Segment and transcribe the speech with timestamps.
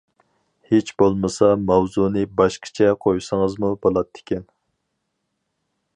[0.69, 4.45] ھېچ بولمىسا ماۋزۇنى باشقىچە قويسىڭىزمۇ بولاتتىكەن.